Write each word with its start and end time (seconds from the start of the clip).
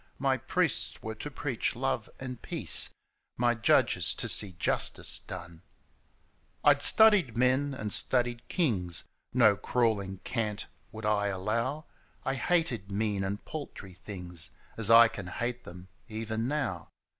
My 0.17 0.35
priests 0.35 0.99
were 1.03 1.13
to 1.13 1.29
preach 1.29 1.75
love 1.75 2.09
and 2.19 2.41
peace; 2.41 2.89
My 3.37 3.53
Judges 3.53 4.15
to 4.15 4.27
see 4.27 4.53
justice 4.53 5.19
done. 5.19 5.61
I'd 6.63 6.81
studied 6.81 7.37
men 7.37 7.75
and 7.75 7.93
studied 7.93 8.47
kings, 8.47 9.03
No 9.31 9.55
crawling 9.55 10.17
cant 10.23 10.65
would 10.91 11.05
I 11.05 11.27
allow; 11.27 11.85
I 12.23 12.33
hated 12.33 12.89
mean 12.91 13.23
and 13.23 13.45
paltry 13.45 13.93
things. 13.93 14.49
As 14.75 14.89
I 14.89 15.07
can 15.07 15.27
hate 15.27 15.65
them 15.65 15.87
even 16.07 16.47
now. 16.47 16.89